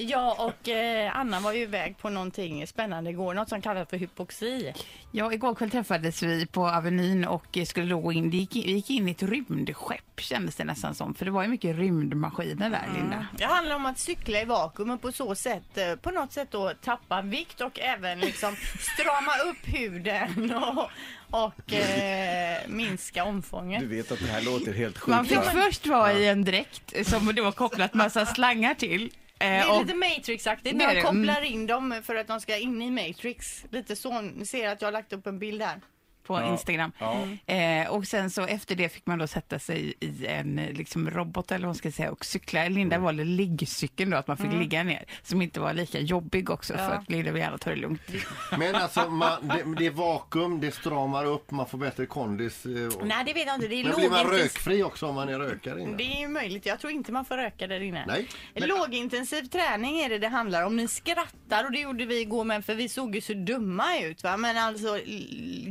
Jag 0.00 0.40
och 0.46 0.68
eh, 0.68 1.16
Anna 1.16 1.40
var 1.40 1.52
ju 1.52 1.62
iväg 1.62 1.98
på 1.98 2.10
någonting 2.10 2.66
spännande 2.66 3.10
igår, 3.10 3.34
något 3.34 3.48
som 3.48 3.62
kallas 3.62 3.88
för 3.88 3.96
hypoxi. 3.96 4.72
Ja, 5.12 5.32
igår 5.32 5.54
kväll 5.54 5.70
träffades 5.70 6.22
vi 6.22 6.46
på 6.46 6.68
Avenyn 6.68 7.24
och 7.24 7.58
skulle 7.66 7.90
då 7.90 8.12
in, 8.12 8.30
det 8.30 8.36
gick, 8.36 8.56
vi 8.56 8.72
gick 8.72 8.90
in 8.90 9.08
i 9.08 9.10
ett 9.10 9.22
rymdskepp 9.22 10.20
kändes 10.20 10.56
det 10.56 10.64
nästan 10.64 10.94
som, 10.94 11.14
för 11.14 11.24
det 11.24 11.30
var 11.30 11.42
ju 11.42 11.48
mycket 11.48 11.76
rymdmaskiner 11.76 12.70
där, 12.70 12.88
Linda. 12.94 13.26
Det 13.38 13.44
handlar 13.44 13.76
om 13.76 13.86
att 13.86 13.98
cykla 13.98 14.40
i 14.40 14.44
vakuum 14.44 14.90
och 14.90 15.02
på 15.02 15.12
så 15.12 15.34
sätt, 15.34 15.78
eh, 15.78 15.94
på 15.94 16.10
något 16.10 16.32
sätt 16.32 16.48
då 16.50 16.72
tappa 16.84 17.22
vikt 17.22 17.60
och 17.60 17.80
även 17.80 18.20
liksom 18.20 18.56
strama 18.78 19.32
upp 19.50 19.74
huden 19.78 20.54
och, 20.54 20.90
och 21.30 21.72
eh, 21.72 22.58
minska 22.68 23.24
omfånget. 23.24 23.80
Du 23.80 23.86
vet 23.86 24.12
att 24.12 24.18
det 24.20 24.26
här 24.26 24.42
låter 24.42 24.72
helt 24.72 25.06
Man 25.06 25.18
sjukt. 25.18 25.28
fick 25.28 25.54
va? 25.54 25.62
först 25.64 25.86
vara 25.86 26.12
i 26.12 26.28
en 26.28 26.44
dräkt 26.44 27.06
som 27.06 27.34
det 27.34 27.42
var 27.42 27.52
kopplat 27.52 27.94
massa 27.94 28.26
slangar 28.26 28.74
till. 28.74 29.10
Det 29.38 29.44
Eh, 29.44 29.68
är 29.68 29.72
och- 29.74 29.80
lite 29.86 29.94
Matrix-aktigt 29.94 30.62
Det 30.62 30.70
är 30.70 30.74
när 30.74 30.88
de 30.88 30.94
det, 30.94 31.02
kopplar 31.02 31.42
in 31.44 31.66
dem 31.66 32.00
för 32.04 32.14
att 32.14 32.26
de 32.26 32.40
ska 32.40 32.56
in 32.56 32.82
i 32.82 32.90
Matrix. 32.90 33.64
Lite 33.70 33.96
så, 33.96 34.20
ni 34.20 34.46
ser 34.46 34.68
att 34.68 34.82
jag 34.82 34.86
har 34.86 34.92
lagt 34.92 35.12
upp 35.12 35.26
en 35.26 35.38
bild 35.38 35.62
här. 35.62 35.80
På 36.28 36.34
Ja, 36.40 36.52
Instagram. 36.52 36.92
ja. 36.98 37.26
Eh, 37.54 37.88
och 37.88 38.06
sen 38.06 38.30
så 38.30 38.42
efter 38.42 38.74
det 38.76 38.88
fick 38.88 39.06
man 39.06 39.18
då 39.18 39.26
sätta 39.26 39.58
sig 39.58 39.94
i 40.00 40.26
en 40.26 40.58
eh, 40.58 40.72
liksom, 40.72 41.10
robot 41.10 41.50
eller 41.52 41.60
vad 41.60 41.68
man 41.68 41.74
ska 41.74 41.92
säga 41.92 42.10
och 42.10 42.24
cykla. 42.24 42.68
Linda 42.68 42.98
valde 42.98 43.24
liggcykeln 43.24 44.10
då, 44.10 44.16
att 44.16 44.26
man 44.26 44.36
fick 44.36 44.52
ligga 44.52 44.82
ner. 44.82 45.04
Som 45.22 45.42
inte 45.42 45.60
var 45.60 45.72
lika 45.72 45.98
jobbig 46.00 46.50
också 46.50 46.74
för 46.74 46.90
att 46.90 47.10
Linda 47.10 47.32
vill 47.32 47.42
gärna 47.42 47.58
ta 47.58 47.70
det 47.70 47.76
lugnt. 47.76 48.00
Men 48.58 48.74
alltså, 48.74 49.10
man, 49.10 49.48
det, 49.48 49.74
det 49.78 49.86
är 49.86 49.90
vakuum, 49.90 50.60
det 50.60 50.74
stramar 50.74 51.24
upp, 51.24 51.50
man 51.50 51.66
får 51.66 51.78
bättre 51.78 52.06
kondis. 52.06 52.66
eh, 52.66 52.86
Och, 52.98 53.06
Nej, 53.06 53.24
det 53.26 53.32
vet 53.32 53.46
jag 53.46 53.54
inte. 53.54 53.68
Det 53.68 53.74
är 53.80 53.84
men 53.84 53.94
blir 53.96 54.10
man 54.10 54.24
rökfri 54.26 54.82
också 54.82 55.06
om 55.06 55.14
man 55.14 55.28
är 55.28 55.38
rökare 55.38 55.80
inne? 55.82 55.96
Det 55.96 56.04
är 56.04 56.20
ju 56.20 56.28
möjligt. 56.28 56.66
Jag 56.66 56.80
tror 56.80 56.92
inte 56.92 57.12
man 57.12 57.24
får 57.24 57.36
röka 57.36 57.66
där 57.66 57.80
inne. 57.80 58.04
Nej. 58.06 58.28
Lågintensiv 58.54 59.42
träning 59.42 59.98
är 60.00 60.08
det 60.08 60.18
det 60.18 60.28
handlar 60.28 60.62
om. 60.62 60.76
Ni 60.76 60.88
skrattar 60.88 61.64
och 61.64 61.72
det 61.72 61.78
gjorde 61.80 62.06
vi 62.06 62.20
igår 62.20 62.44
med 62.44 62.64
för 62.64 62.74
vi 62.74 62.88
såg 62.88 63.14
ju 63.14 63.20
så 63.20 63.32
dumma 63.34 63.98
ut 63.98 64.24
va. 64.24 64.36
Men 64.36 64.56
alltså 64.56 64.98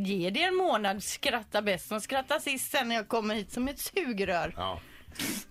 ge 0.07 0.29
det 0.29 0.43
en 0.43 0.55
månad. 0.55 1.03
Skratta 1.03 1.61
bäst. 1.61 1.87
Som 1.87 2.01
skrattar 2.01 2.39
sist 2.39 2.71
sen 2.71 2.87
när 2.87 2.95
jag 2.95 3.07
kommer 3.07 3.35
hit 3.35 3.51
som 3.51 3.67
ett 3.67 3.79
sugrör. 3.79 4.53
Ja. 4.57 4.79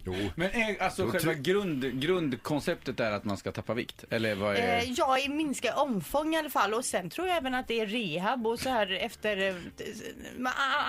Jo. 0.05 0.15
Men 0.35 0.51
är, 0.51 0.83
alltså 0.83 1.05
Då 1.05 1.13
själva 1.13 1.35
grund, 1.35 2.01
grundkonceptet 2.01 3.01
är 3.01 3.11
att 3.11 3.25
man 3.25 3.37
ska 3.37 3.53
tappa 3.53 3.75
vikt? 3.75 4.05
Eller 4.11 4.35
vad 4.35 4.57
är... 4.57 4.79
Eh, 4.79 4.91
ja, 4.91 5.19
i 5.19 5.29
minska 5.29 5.75
omfång 5.75 6.35
i 6.35 6.39
alla 6.39 6.51
fall. 6.51 6.75
Och 6.75 6.85
sen 6.85 7.11
tror 7.11 7.29
jag 7.29 7.37
även 7.37 7.55
att 7.55 7.69
det 7.69 7.81
är 7.81 7.87
rehab 7.87 8.47
och 8.47 8.61
så 8.61 8.69
här 8.69 8.93
efter... 8.93 9.49
eh, 9.49 9.55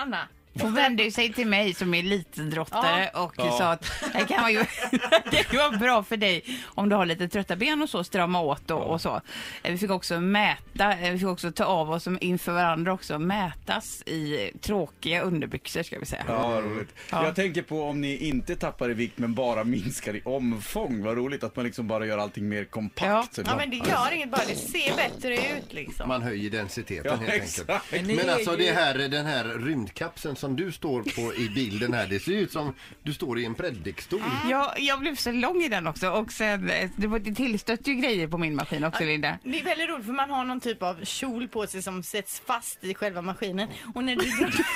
Anna. 0.00 0.28
Hon 0.62 0.74
vände 0.74 1.10
sig 1.10 1.32
till 1.32 1.46
mig 1.46 1.74
som 1.74 1.94
är 1.94 1.98
elitidrottare 1.98 3.08
och 3.14 3.34
Ja. 3.36 3.50
sa 3.58 3.72
att 3.72 3.90
det 4.12 4.24
kan 4.28 4.40
vara, 4.40 4.50
ju, 4.50 4.58
det 5.30 5.42
kan 5.44 5.56
vara 5.70 5.78
bra 5.78 6.02
för 6.02 6.16
dig 6.16 6.44
om 6.64 6.88
du 6.88 6.96
har 6.96 7.06
lite 7.06 7.28
trötta 7.28 7.56
ben 7.56 7.82
och 7.82 7.88
så, 7.90 8.04
strama 8.04 8.40
åt 8.40 8.70
och, 8.70 8.82
och 8.82 9.00
så. 9.00 9.20
Eh, 9.62 9.72
Vi 9.72 9.78
fick 9.78 9.90
också 9.90 10.20
mäta, 10.20 10.92
eh, 10.98 11.12
vi 11.12 11.18
fick 11.18 11.28
också 11.28 11.52
ta 11.52 11.64
av 11.64 11.90
oss 11.90 12.08
inför 12.20 12.52
varandra 12.52 12.92
också, 12.92 13.18
mätas 13.18 14.02
i 14.06 14.50
tråkiga 14.60 15.20
underbyxor 15.22 15.82
ska 15.82 15.98
vi 15.98 16.06
säga. 16.06 16.24
Ja, 16.28 16.62
roligt. 16.64 16.94
Ja. 17.10 17.24
Jag 17.24 17.34
tänker 17.36 17.62
på 17.62 17.82
om 17.84 18.00
ni 18.00 18.16
inte 18.16 18.56
tappar 18.56 18.90
i 18.90 18.94
vikt 18.94 19.18
men 19.18 19.34
bara 19.34 19.64
minskar 19.64 20.16
i 20.16 20.22
omfång. 20.24 21.02
Vad 21.02 21.16
roligt 21.16 21.44
att 21.44 21.56
man 21.56 21.64
liksom 21.64 21.88
bara 21.88 22.06
gör 22.06 22.18
allting 22.18 22.48
mer 22.48 22.64
kompakt. 22.64 23.38
Ja. 23.38 23.44
Ja, 23.46 23.56
men 23.56 23.70
det 23.70 23.76
gör 23.76 24.12
inget 24.14 24.30
bara. 24.30 24.40
Det 24.48 24.54
ser 24.54 24.96
bättre 24.96 25.34
ut 25.36 25.72
liksom. 25.72 26.08
Man 26.08 26.22
höjer 26.22 26.50
densiteten 26.50 27.04
Ja, 27.10 27.16
helt 27.16 27.42
exakt. 27.42 27.70
enkelt. 27.70 28.06
Men 28.06 28.16
Men 28.16 28.30
alltså 28.34 28.56
det 28.56 28.72
här, 28.72 28.94
den 28.94 29.26
här 29.26 29.44
rymdkapseln 29.44 30.36
som 30.36 30.47
du 30.56 30.72
står 30.72 31.02
på 31.02 31.34
i 31.34 31.48
bilden 31.48 31.92
här, 31.94 32.06
det 32.06 32.20
ser 32.20 32.32
ut 32.32 32.52
som 32.52 32.74
du 33.02 33.12
står 33.14 33.38
i 33.38 33.44
en 33.44 33.54
predikstol. 33.54 34.20
Jag, 34.50 34.72
jag 34.80 35.00
blev 35.00 35.16
så 35.16 35.32
lång 35.32 35.62
i 35.62 35.68
den 35.68 35.86
också 35.86 36.08
och 36.10 36.32
sen, 36.32 36.70
det, 36.96 37.06
var, 37.06 37.18
det 37.18 37.34
tillstötte 37.34 37.90
ju 37.90 37.96
grejer 37.96 38.28
på 38.28 38.38
min 38.38 38.54
maskin 38.54 38.84
också 38.84 39.04
Linda. 39.04 39.38
Det 39.44 39.60
är 39.60 39.64
väldigt 39.64 39.88
roligt 39.88 40.06
för 40.06 40.12
man 40.12 40.30
har 40.30 40.44
någon 40.44 40.60
typ 40.60 40.82
av 40.82 41.04
kjol 41.04 41.48
på 41.48 41.66
sig 41.66 41.82
som 41.82 42.02
sätts 42.02 42.42
fast 42.46 42.84
i 42.84 42.94
själva 42.94 43.22
maskinen. 43.22 43.68
Och 43.94 44.04
när 44.04 44.16
det 44.16 44.22
drogs... 44.36 44.56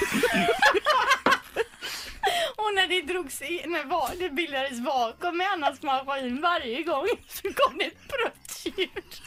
Och 2.56 2.74
när 2.74 2.88
det 2.88 3.12
drogs 3.12 3.42
i, 3.42 3.62
när 3.66 3.84
va- 3.84 4.11
det 4.18 4.30
bildades 4.30 4.78
vakuum 4.80 5.40
i 5.40 5.44
Annas 5.44 5.82
maskin 5.82 6.40
varje 6.40 6.82
gång 6.82 7.06
så 7.28 7.42
kom 7.42 7.78
det 7.78 7.84
ett 7.84 8.08
pruttljud. 8.08 9.22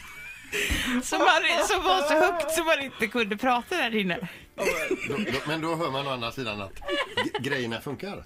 Som, 1.03 1.19
man, 1.19 1.67
som 1.67 1.83
var 1.83 2.01
så 2.01 2.13
högt 2.13 2.51
så 2.51 2.63
man 2.63 2.79
inte 2.81 3.07
kunde 3.07 3.37
prata 3.37 3.75
där 3.75 3.95
inne. 3.95 4.17
Då, 4.55 4.63
då, 5.17 5.17
men 5.47 5.61
då 5.61 5.75
hör 5.75 5.91
man 5.91 6.07
å 6.07 6.11
andra 6.11 6.31
sidan 6.31 6.61
att 6.61 6.73
g- 7.23 7.31
grejerna 7.39 7.81
funkar. 7.81 8.23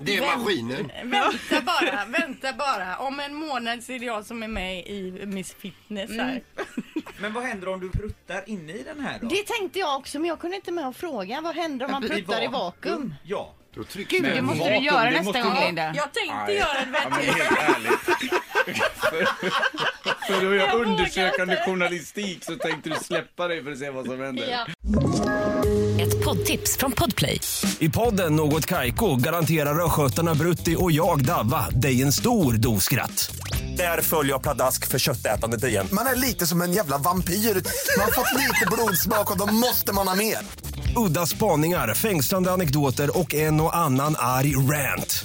Det 0.00 0.16
är 0.16 0.20
maskinen. 0.38 0.90
Vänta 1.04 1.60
bara, 1.64 2.04
vänta 2.06 2.52
bara. 2.52 2.96
Om 2.98 3.20
en 3.20 3.34
månad 3.34 3.82
så 3.84 3.92
är 3.92 3.98
det 3.98 4.04
jag 4.04 4.24
som 4.26 4.42
är 4.42 4.48
med 4.48 4.86
i 4.86 5.22
Miss 5.26 5.54
Fitness 5.54 6.10
här. 6.10 6.42
Men 7.20 7.32
vad 7.32 7.44
händer 7.44 7.68
om 7.68 7.80
du 7.80 7.90
pruttar 7.90 8.42
inne 8.48 8.72
i 8.72 8.82
den 8.82 9.00
här 9.00 9.18
då? 9.22 9.28
Det 9.28 9.46
tänkte 9.46 9.78
jag 9.78 9.96
också 9.96 10.18
men 10.18 10.28
jag 10.28 10.40
kunde 10.40 10.56
inte 10.56 10.72
med 10.72 10.88
att 10.88 10.96
fråga. 10.96 11.40
Vad 11.40 11.54
händer 11.54 11.86
om 11.86 11.92
man 11.92 12.02
pruttar 12.02 12.42
i 12.42 12.46
vakuum? 12.46 13.14
Ja. 13.24 13.54
Då 13.74 13.84
trycks 13.84 14.10
Gud, 14.10 14.22
det. 14.22 14.34
det 14.34 14.42
måste 14.42 14.58
du 14.64 14.70
vakuum, 14.70 14.84
göra 14.84 15.04
det 15.04 15.10
nästa 15.10 15.24
måste 15.24 15.40
gång 15.42 15.52
vara- 15.54 15.66
Linda. 15.66 15.92
Jag 15.96 16.12
tänkte 16.12 16.52
göra 16.52 16.78
en 16.78 16.94
Ja, 17.02 17.08
men 17.10 17.18
helt 17.24 17.58
ärligt. 17.76 18.00
för, 18.96 19.28
göra 20.42 20.72
vågar 20.72 20.86
undersökande 20.86 21.54
inte. 21.54 21.70
journalistik 21.70 22.44
så 22.44 22.56
tänkte 22.56 22.90
du 22.90 22.96
släppa 22.96 23.48
dig 23.48 23.64
för 23.64 23.72
att 23.72 23.78
se 23.78 23.90
vad 23.90 24.06
som 24.06 24.20
händer. 24.20 24.48
Ja. 24.50 24.66
Ett 26.02 26.24
poddtips 26.24 26.76
från 26.76 26.92
Podplay. 26.92 27.40
I 27.78 27.88
podden 27.88 28.36
Något 28.36 28.66
Kaiko 28.66 29.16
garanterar 29.16 29.84
östgötarna 29.84 30.34
Brutti 30.34 30.76
och 30.78 30.92
jag, 30.92 31.24
Davva, 31.24 31.70
dig 31.70 32.02
en 32.02 32.12
stor 32.12 32.52
dos 32.52 32.84
skratt. 32.84 33.30
Där 33.76 34.00
följer 34.02 34.32
jag 34.32 34.42
pladask 34.42 34.86
för 34.86 34.98
köttätandet 34.98 35.64
igen. 35.64 35.88
Man 35.92 36.06
är 36.06 36.16
lite 36.16 36.46
som 36.46 36.62
en 36.62 36.72
jävla 36.72 36.98
vampyr. 36.98 37.34
Man 37.34 38.04
har 38.04 38.12
fått 38.12 38.34
lite 38.36 38.66
blodsmak 38.72 39.30
och 39.30 39.38
då 39.38 39.46
måste 39.46 39.92
man 39.92 40.08
ha 40.08 40.14
mer. 40.14 40.38
Udda 40.96 41.26
spaningar, 41.26 41.94
fängslande 41.94 42.52
anekdoter 42.52 43.18
och 43.18 43.34
en 43.34 43.60
och 43.60 43.76
annan 43.76 44.14
arg 44.18 44.56
rant. 44.56 45.24